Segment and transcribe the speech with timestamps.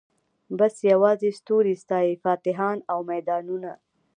[0.57, 3.71] بس یوازي توري ستايی فاتحان او میدانونه